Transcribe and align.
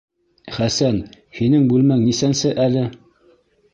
Хәсән, 0.53 0.97
һинең 1.39 1.67
бүлмәң 1.73 2.03
нисәнсе 2.07 2.55
әле? 2.67 2.87